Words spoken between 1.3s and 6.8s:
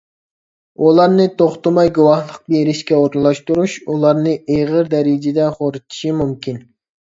توختىماي گۇۋاھلىق بېرىشكە ئورۇنلاشتۇرۇش، ئۇلارنى ئېغىر دەرىجىدە خورىتىشى مۇمكىن.